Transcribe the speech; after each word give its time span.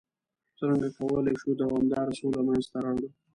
څرنګه 0.57 0.89
کولای 0.97 1.35
شو 1.41 1.49
دوامداره 1.61 2.13
سوله 2.19 2.41
منځته 2.47 2.77
راوړ؟ 2.83 3.05